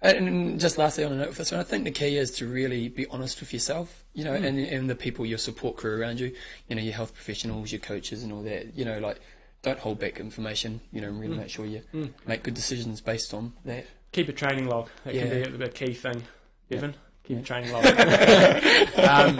[0.00, 2.46] And just lastly on a note for this one, I think the key is to
[2.46, 6.20] really be honest with yourself, you know, and, and the people, your support crew around
[6.20, 6.32] you,
[6.68, 9.20] you know, your health professionals, your coaches and all that, you know, like,
[9.62, 11.82] don't hold back information, you know, and really make sure you
[12.24, 13.84] make good decisions based on that.
[14.12, 14.88] Keep a training log.
[15.04, 15.26] That Yeah.
[15.28, 16.22] can be a, a key thing.
[16.70, 17.42] Evan, keep Yeah.
[17.44, 17.84] training log.
[18.98, 19.36] um,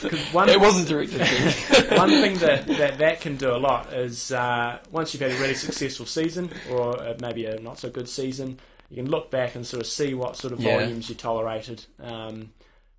[0.00, 3.92] 'cause one, It wasn't directed to one thing that, that that can do a lot
[3.92, 7.90] is uh, once you've had a really successful season or uh, maybe a not so
[7.90, 8.58] good season,
[8.90, 10.78] you can look back and sort of see what sort of Yeah.
[10.78, 11.84] volumes you tolerated.
[12.02, 12.50] Um,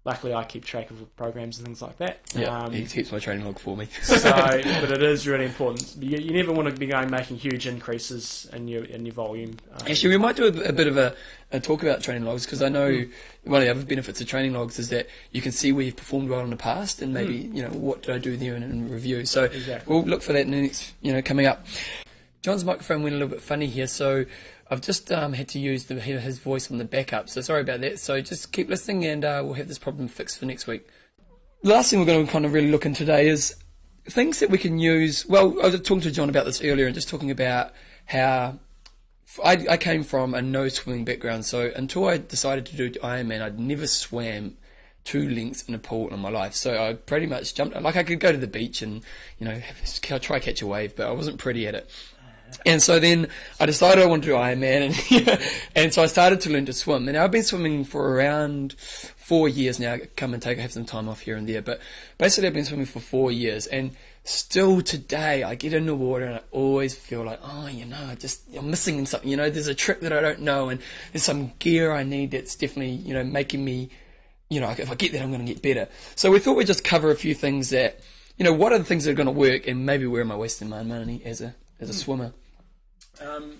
[0.10, 2.20] luckily, I keep track of programs and things like that.
[2.36, 3.88] Yeah, Um, he keeps my training log for me.
[4.02, 5.96] so, but it is really important.
[6.00, 9.58] You, you never want to be going making huge increases in your in your volume.
[9.74, 11.16] Um, Actually, we might do a, a bit of a,
[11.52, 13.06] a talk about training logs because I know
[13.44, 15.96] one of the other benefits of training logs is that you can see where you've
[15.98, 18.64] performed well in the past and maybe you know what did I do there and,
[18.64, 19.26] and review.
[19.26, 19.94] So Exactly.
[19.94, 21.66] we'll look for that in the next you know coming up.
[22.42, 24.26] John's microphone went a little bit funny here, so
[24.70, 27.30] I've just um, had to use the, his voice on the backup.
[27.30, 28.00] So sorry about that.
[28.00, 30.88] So just keep listening, and uh, we'll have this problem fixed for next week.
[31.64, 33.56] The last thing we're going to kind of really look in today is
[34.06, 35.26] things that we can use.
[35.26, 37.74] Well, I was talking to John about this earlier, and just talking about
[38.06, 38.60] how
[39.44, 43.42] I, I came from a no swimming background, so until I decided to do Ironman,
[43.42, 44.58] I'd never swam
[45.04, 46.54] two lengths in a pool in my life.
[46.54, 47.80] So I pretty much jumped.
[47.80, 49.04] Like I could go to the beach and
[49.38, 49.62] you know
[50.20, 51.90] try catch a wave, but I wasn't pretty at it.
[52.66, 53.28] And so then
[53.60, 55.42] I decided I wanted to do Ironman, and
[55.76, 57.08] and so I started to learn to swim.
[57.08, 59.94] And I've been swimming for around four years now.
[59.94, 61.80] I Come and take I have some time off here and there, but
[62.18, 66.26] basically I've been swimming for four years, and still today I get in the water
[66.26, 69.30] and I always feel like, oh, you know, I just I'm missing something.
[69.30, 70.82] You know, there's a trick that I don't know, and
[71.12, 73.90] there's some gear I need that's definitely you know making me,
[74.50, 75.90] you know, if I get that I'm going to get better.
[76.16, 78.00] So we thought we'd just cover a few things that,
[78.38, 80.32] you know, what are the things that are going to work, and maybe where am
[80.32, 81.98] I wasting my money as a as a hmm.
[81.98, 82.34] swimmer.
[83.22, 83.54] Um,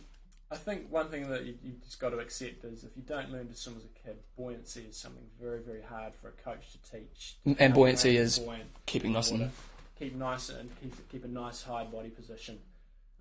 [0.52, 3.32] I think one thing that you, you've just got to accept is if you don't
[3.32, 6.72] learn to swim as a kid, buoyancy is something very, very hard for a coach
[6.72, 7.36] to teach.
[7.60, 9.52] And buoyancy is buoyant keeping nice and
[10.00, 12.58] keep nice and keep, keep a nice high body position.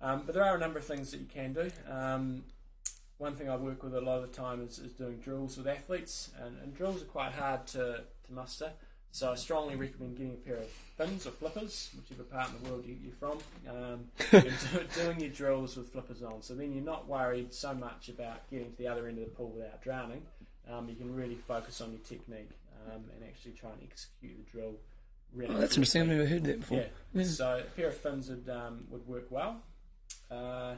[0.01, 1.69] Um, but there are a number of things that you can do.
[1.91, 2.43] Um,
[3.17, 5.67] one thing I work with a lot of the time is, is doing drills with
[5.67, 8.71] athletes, and, and drills are quite hard to, to muster.
[9.11, 10.67] So I strongly recommend getting a pair of
[10.97, 14.41] fins or flippers, whichever part in the world you, you're from, um, do,
[14.95, 16.41] doing your drills with flippers on.
[16.43, 19.31] So then you're not worried so much about getting to the other end of the
[19.31, 20.21] pool without drowning.
[20.71, 22.51] Um, you can really focus on your technique
[22.87, 24.73] um, and actually try and execute the drill.
[25.33, 26.03] Really Oh, that's interesting.
[26.03, 26.77] I've never heard that before.
[26.77, 26.85] yeah.
[27.13, 27.23] Yeah.
[27.23, 29.61] So a pair of fins would um, would work well.
[30.29, 30.75] Uh,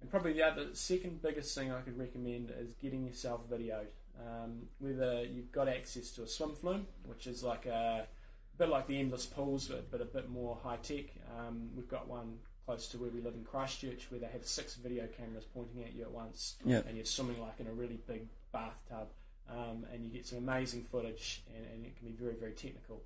[0.00, 3.86] and probably the other second biggest thing I could recommend is getting yourself videoed.
[4.20, 8.68] Um, whether you've got access to a swim flume, which is like a, a bit
[8.68, 11.06] like the endless pools, but, but a bit more high tech.
[11.38, 14.76] Um, we've got one close to where we live in Christchurch, where they have six
[14.76, 16.80] video cameras pointing at you at once, Yeah.
[16.86, 19.08] and you're swimming like in a really big bathtub,
[19.50, 23.02] um, and you get some amazing footage, and, and it can be very very technical.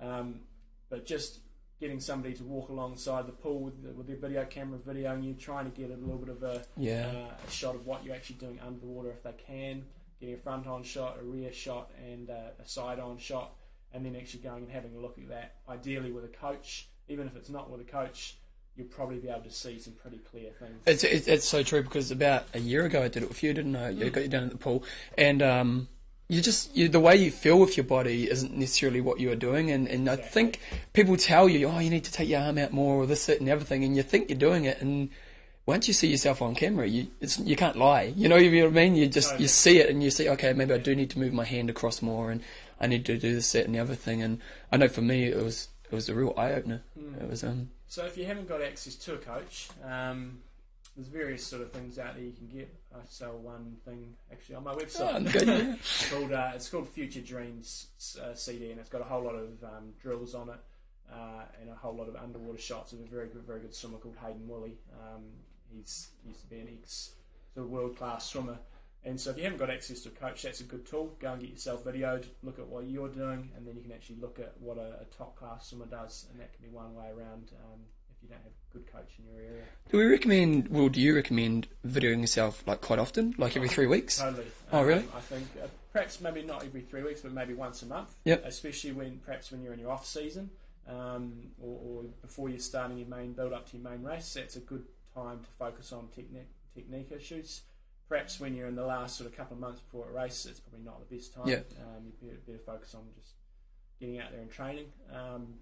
[0.00, 0.40] Um,
[0.88, 1.40] but just
[1.78, 5.34] getting somebody to walk alongside the pool with, the, with their video camera videoing you,
[5.34, 7.06] trying to get a little bit of a, Yeah.
[7.14, 9.84] uh, a shot of what you're actually doing under the water if they can,
[10.20, 13.54] getting a front on shot, a rear shot, and uh, a side on shot,
[13.92, 16.88] and then actually going and having a look at that, ideally with a coach.
[17.08, 18.36] Even if it's not with a coach,
[18.76, 20.80] you'll probably be able to see some pretty clear things.
[20.86, 23.54] It's, it's it's so true because about a year ago I did it with you,
[23.54, 23.88] didn't I?
[23.88, 24.82] I got you down at the pool,
[25.16, 25.88] and um,
[26.28, 29.36] you just you, the way you feel with your body isn't necessarily what you are
[29.36, 30.60] doing, and, and I think
[30.92, 33.38] people tell you, oh, you need to take your arm out more, or this, that,
[33.38, 35.10] and the other thing, and you think you're doing it, and
[35.66, 38.14] once you see yourself on camera, you it's, you can't lie.
[38.16, 38.94] You know, you know what I mean?
[38.94, 41.32] You just you see it, and you see, okay, maybe I do need to move
[41.32, 42.40] my hand across more, and
[42.80, 44.22] I need to do this, that, and the other thing.
[44.22, 46.82] And I know for me, it was it was a real eye opener.
[46.98, 47.22] Mm.
[47.22, 50.38] It was um So if you haven't got access to a coach, um,
[50.94, 52.72] there's various sort of things out there you can get.
[52.94, 55.26] I sell one thing actually on my website.
[55.34, 55.74] oh, yeah.
[55.80, 57.88] It's called uh, it's called Future Dreams
[58.22, 60.60] uh, CD, and it's got a whole lot of um, drills on it,
[61.12, 63.98] uh, and a whole lot of underwater shots of a very good, very good swimmer
[63.98, 64.78] called Hayden Woolley.
[64.92, 65.24] Um,
[65.78, 67.12] he's used to be an ex
[67.54, 68.58] sort of world class swimmer,
[69.04, 71.14] and so if you haven't got access to a coach, that's a good tool.
[71.20, 74.16] Go and get yourself videoed, look at what you're doing, and then you can actually
[74.20, 77.06] look at what a, a top class swimmer does, and that can be one way
[77.06, 77.52] around.
[77.64, 80.68] Um, if you don't have a good coach in your area, Do we recommend?
[80.68, 84.18] Well, do you recommend videoing yourself like quite often, like every three weeks?
[84.18, 84.46] Totally.
[84.72, 85.04] Oh, really?
[85.14, 88.12] I think uh, perhaps maybe not every three weeks, but maybe once a month.
[88.24, 88.44] Yep.
[88.44, 90.50] Especially when perhaps when you're in your off season,
[90.88, 94.34] um, or, or before you're starting your main build up to your main race.
[94.34, 94.84] That's a good
[95.16, 97.62] time to focus on technique technique issues.
[98.08, 100.60] Perhaps when you're in the last sort of couple of months before a race, it's
[100.60, 101.48] probably not the best time.
[101.48, 101.62] Yeah.
[101.80, 103.32] Um, you better, better focus on just
[103.98, 104.86] getting out there and training.
[105.12, 105.54] Um,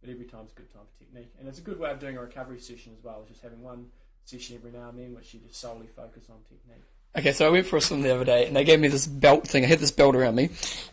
[0.00, 2.16] but every time's a good time for technique, and it's a good way of doing
[2.16, 3.20] a recovery session as well.
[3.22, 3.86] Is just having one
[4.24, 6.88] session every now and then, which you just solely focus on technique.
[7.16, 9.06] Okay, so I went for a swim the other day, and they gave me this
[9.06, 9.64] belt thing.
[9.64, 10.48] I had this belt around me,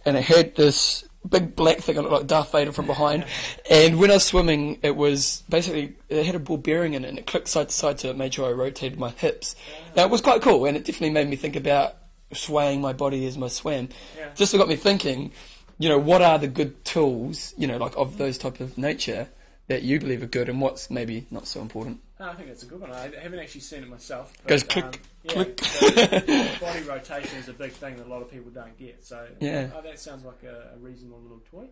[0.05, 1.97] and it had this big black thing.
[1.97, 3.25] I looked like Darth Vader from behind.
[3.69, 7.09] And when I was swimming, it was basically it had a ball bearing in it,
[7.09, 9.55] and it clicked side to side, so it made sure I rotated my hips.
[9.95, 11.95] Now it was quite cool, and it definitely made me think about
[12.33, 13.89] swaying my body as I swam.
[14.17, 14.29] Yeah.
[14.35, 15.31] Just got me thinking,
[15.77, 19.29] you know, what are the good tools, you know, like of those type of nature
[19.67, 22.01] that you believe are good, and what's maybe not so important.
[22.19, 22.91] No, I think that's a good one.
[22.91, 24.33] I haven't actually seen it myself.
[24.43, 24.91] but, Goes click, um,
[25.23, 25.63] yeah, click.
[25.63, 25.89] so
[26.59, 29.05] body rotation is a big thing that a lot of people don't get.
[29.05, 29.69] So Yeah.
[29.75, 31.67] oh, that sounds like a, a reasonable little toy.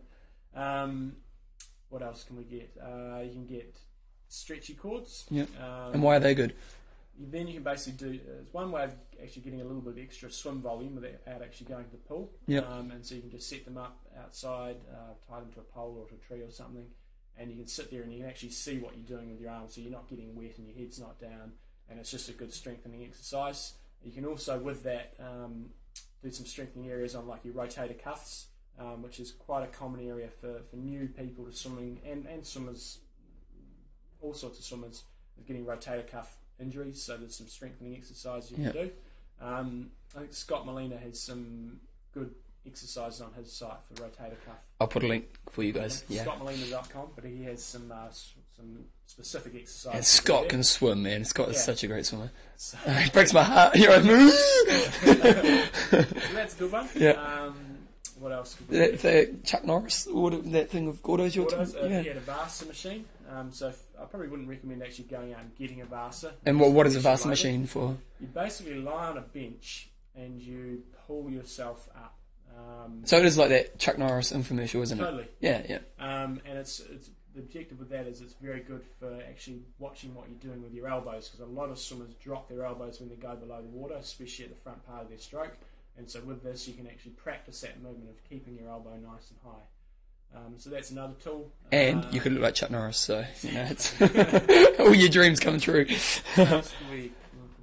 [0.56, 1.18] Um,
[1.90, 2.72] what else can we get?
[2.82, 3.78] Uh, you can get
[4.30, 5.26] stretchy cords.
[5.30, 5.44] Yeah.
[5.62, 6.54] Um, And why are they good?
[7.20, 9.98] then you can basically do it's one way of actually getting a little bit of
[9.98, 12.32] extra swim volume without actually going to the pool.
[12.46, 12.70] Yep.
[12.70, 15.64] Um, and so you can just set them up outside, uh, tie them to a
[15.64, 16.86] pole or to a tree or something,
[17.38, 19.52] and you can sit there and you can actually see what you're doing with your
[19.52, 21.54] arms, so you're not getting wet and your head's not down,
[21.90, 23.74] and it's just a good strengthening exercise.
[24.04, 25.72] You can also, with that, um,
[26.24, 28.48] do some strengthening areas on like your rotator cuffs,
[28.80, 32.46] um, which is quite a common area for, for new people to swimming and, and
[32.46, 33.00] swimmers,
[34.22, 35.04] all sorts of swimmers,
[35.48, 37.02] getting rotator cuff injuries.
[37.02, 38.92] So there's some strengthening exercises you can do.
[39.40, 41.80] Um, I think Scott Molina has some
[42.14, 42.32] good
[42.68, 44.58] exercises on his site for rotator cuff.
[44.80, 46.04] I'll put a link for you guys.
[46.10, 46.26] Yeah.
[46.26, 49.96] ScottMolina.com, but he has some uh, some specific exercises.
[49.96, 51.26] And Scott can swim, man.
[51.26, 51.62] Scott is Yeah.
[51.62, 52.32] such a great swimmer.
[52.58, 53.76] So, it breaks my heart.
[53.76, 54.04] You're like,
[56.34, 56.90] that's a good one.
[56.96, 57.12] Yeah.
[57.12, 57.56] Um,
[58.20, 58.56] what else?
[58.56, 62.02] Could we that, that Chuck Norris, or that thing of Gordo's you're Autos, uh, yeah.
[62.02, 65.42] He had a Vasa machine, um, so if, I probably wouldn't recommend actually going out
[65.42, 66.34] and getting a Vasa.
[66.46, 67.96] And what, what is a Vasa machine for?
[68.20, 72.17] You basically lie on a bench and you pull yourself up.
[72.58, 75.04] Um, So it is like that Chuck Norris infomercial, isn't it?
[75.04, 75.28] totally.
[75.40, 75.80] Yeah, yeah.
[76.00, 80.16] Um, and it's, it's the objective with that is it's very good for actually watching
[80.16, 83.10] what you're doing with your elbows because a lot of swimmers drop their elbows when
[83.10, 85.56] they go below the water, especially at the front part of their stroke.
[85.98, 89.30] And so with this, you can actually practice that movement of keeping your elbow nice
[89.32, 89.66] and high.
[90.36, 91.52] Um, so that's another tool.
[91.72, 93.94] And Uh, you could look like Chuck Norris, so you know, it's
[94.80, 95.86] all your dreams come true.
[96.38, 97.12] we,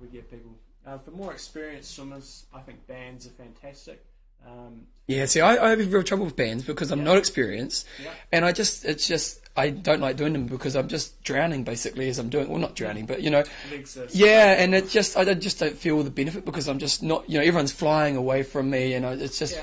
[0.01, 0.53] we get people?
[0.87, 4.05] Uh, for more experienced swimmers, I think bands are fantastic.
[4.47, 7.05] Um, Yeah, see, I, I have real trouble with bands because I'm Yeah.
[7.05, 10.89] not experienced, yeah, and I just, it's just, I don't like doing them because I'm
[10.89, 12.49] just drowning basically as I'm doing.
[12.49, 13.45] Well, not drowning, but you know,
[14.11, 17.39] yeah, and it just, I just don't feel the benefit because I'm just not, you
[17.39, 19.63] know, everyone's flying away from me, and I, it's just, Yeah.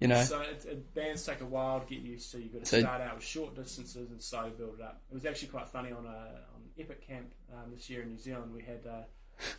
[0.00, 2.38] you know, So it, it, bands take a while to get used to.
[2.40, 5.00] You've got to So- start out with short distances and slowly build it up.
[5.10, 6.18] It was actually quite funny on a
[6.54, 8.52] on Epic Camp um, this year in New Zealand.
[8.54, 9.02] We had uh,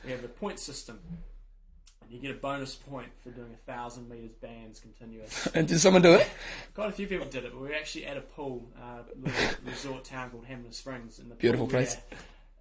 [0.06, 1.00] we had a point system,
[2.12, 5.48] you get a bonus point for doing a thousand meters bands continuous.
[5.54, 6.28] and did someone do it?
[6.74, 9.18] Quite a few people did it, but we were actually at a pool, uh, a
[9.18, 11.98] little resort town called Hanmer Springs, and the Beautiful pool place.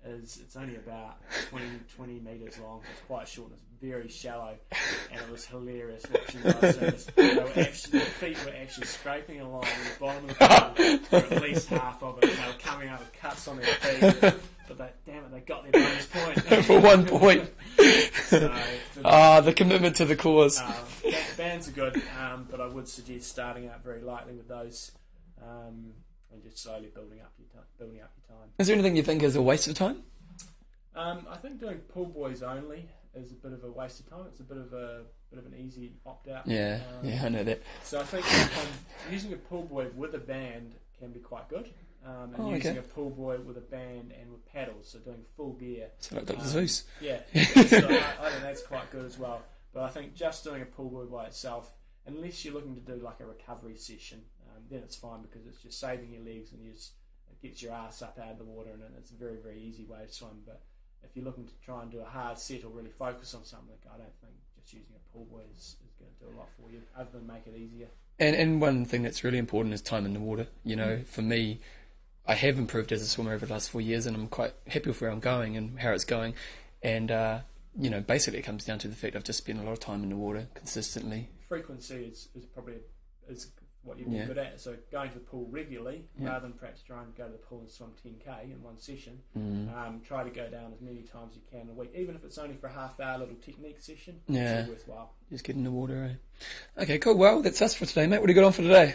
[0.03, 1.19] Is it's only about
[1.51, 2.81] 20, 20 meters long.
[2.83, 4.55] So it's quite short and it's very shallow,
[5.13, 6.77] and it was hilarious watching those.
[6.77, 7.05] things.
[7.17, 11.35] They were actually, their feet were actually scraping along the bottom of the pool for
[11.35, 12.31] at least half of it.
[12.31, 14.35] And they were coming out with cuts on their feet,
[14.69, 16.41] but they, damn it, they got their bonus point.
[16.65, 17.51] For one point.
[19.05, 20.61] Ah, the commitment to the cause.
[20.61, 20.75] um,
[21.37, 24.93] bands are good, um, but I would suggest starting out very lightly with those,
[25.43, 25.93] um,
[26.33, 27.65] and just slowly building up your time.
[27.79, 28.49] Building up your time.
[28.59, 30.03] Is there anything you think is a waste of time?
[30.95, 34.27] Um, I think doing pull buoys only is a bit of a waste of time.
[34.29, 36.47] It's a bit of a bit of an easy opt out.
[36.47, 37.63] Yeah, Um, yeah, I know that.
[37.85, 38.27] So I think
[38.59, 38.67] um,
[39.11, 41.71] using a pull buoy with a band can be quite good.
[42.05, 42.79] Um, and Oh, using okay.
[42.79, 45.91] a pull buoy with a band and with paddles, so doing full gear.
[45.99, 46.41] So like Dr.
[46.41, 46.85] Um, Zeus.
[47.01, 47.41] Yeah, so
[47.89, 49.43] I, I think that's quite good as well.
[49.75, 51.75] But I think just doing a pull buoy by itself,
[52.07, 55.61] unless you're looking to do like a recovery session, um, then it's fine because it's
[55.63, 56.93] just saving your legs and you just,
[57.31, 59.85] it gets your ass up out of the water and it's a very, very easy
[59.85, 60.41] way to swim.
[60.47, 60.63] But
[61.05, 63.77] if you're looking to try and do a hard set or really focus on something,
[63.87, 66.49] I don't think just using a pull buoy is, is going to do a lot
[66.59, 67.89] for you, other than make it easier.
[68.19, 70.49] And and one thing that's really important is time in the water.
[70.63, 71.61] You know, for me,
[72.27, 74.89] I have improved as a swimmer over the last four years, and I'm quite happy
[74.91, 76.35] with where I'm going and how it's going.
[76.83, 77.41] And uh,
[77.79, 79.81] you know, basically, it comes down to the fact I've just spent a lot of
[79.81, 81.29] time in the water consistently.
[81.49, 82.75] Frequency is, is probably
[83.29, 83.49] is
[83.83, 84.27] what you'd be Yeah.
[84.27, 84.61] good at.
[84.61, 86.29] So going to the pool regularly, Yeah.
[86.29, 89.21] rather than perhaps trying to go to the pool and swim 10k in one session,
[89.39, 89.75] Mm.
[89.75, 92.23] Um, try to go down as many times as you can a week, even if
[92.25, 94.21] it's only for a half hour little technique session.
[94.29, 94.61] Yeah.
[94.61, 95.15] It's worthwhile.
[95.31, 96.17] Just get in the water.
[96.79, 96.83] Eh?
[96.83, 97.15] Okay, cool.
[97.17, 98.19] Well, that's us for today, mate.
[98.19, 98.95] What do you got on for today?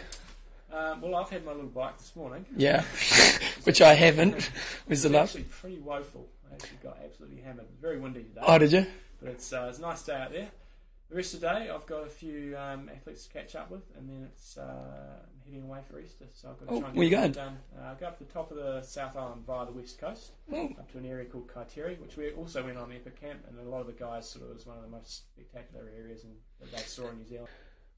[0.72, 2.44] Um, well, I've had my little bike this morning.
[2.56, 2.82] Yeah,
[3.64, 4.34] which I haven't.
[4.34, 4.48] Was
[4.88, 5.24] It's the love?
[5.28, 6.26] actually pretty woeful.
[6.50, 7.66] I actually got absolutely hammered.
[7.80, 8.86] Very windy today, Oh, did you?
[9.20, 10.48] but it's uh, it's a nice day out there.
[11.08, 13.82] the rest of the day, I've got a few um, athletes to catch up with,
[13.96, 16.26] and then it's uh, heading away for Easter.
[16.32, 17.32] So I've got to Oh, try and where get you going?
[17.32, 17.58] done.
[17.78, 20.32] Uh, I'll go up to the top of the South Island via the west coast,
[20.52, 20.64] Oh.
[20.78, 23.62] up to an area called Kaiteri, which we also went on Epic Camp, and a
[23.70, 26.30] lot of the guys sort of it was one of the most spectacular areas in,
[26.60, 27.48] that they saw in New Zealand.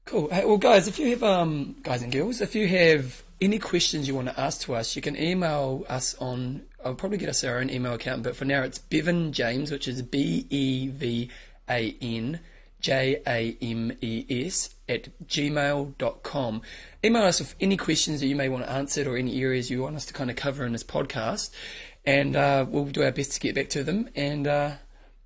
[0.09, 0.27] Cool.
[0.31, 4.07] Hey, well, guys, if you have, um, guys and girls, if you have any questions
[4.07, 6.63] you want to ask to us, you can email us on.
[6.83, 9.87] I'll probably get us our own email account, but for now it's Bevan James, which
[9.87, 11.29] is B E V
[11.69, 12.39] A N
[12.81, 16.61] J A M E S at gmail.com.
[17.05, 19.95] Email us with any questions that you may want answered or any areas you want
[19.95, 21.51] us to kind of cover in this podcast,
[22.03, 24.71] and uh, we'll do our best to get back to them and uh,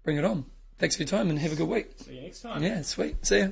[0.04, 0.44] bring it on.
[0.78, 1.90] Thanks for your time and have a good week.
[2.00, 2.62] See you next time.
[2.62, 3.26] Yeah, sweet.
[3.26, 3.48] See ya.